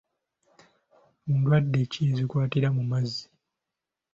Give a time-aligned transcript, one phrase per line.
[1.35, 3.23] Ndwadde ki ezikwatira mu mazzi?